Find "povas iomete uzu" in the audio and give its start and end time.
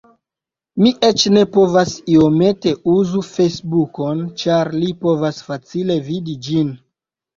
1.57-3.21